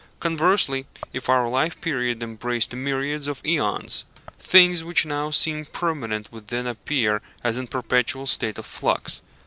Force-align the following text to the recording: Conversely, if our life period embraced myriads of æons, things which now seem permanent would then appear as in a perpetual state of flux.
Conversely, 0.19 0.87
if 1.13 1.29
our 1.29 1.47
life 1.47 1.79
period 1.79 2.23
embraced 2.23 2.73
myriads 2.73 3.27
of 3.27 3.43
æons, 3.43 4.03
things 4.39 4.83
which 4.83 5.05
now 5.05 5.29
seem 5.29 5.63
permanent 5.65 6.31
would 6.31 6.47
then 6.47 6.65
appear 6.65 7.21
as 7.43 7.55
in 7.55 7.65
a 7.65 7.67
perpetual 7.67 8.25
state 8.25 8.57
of 8.57 8.65
flux. 8.65 9.21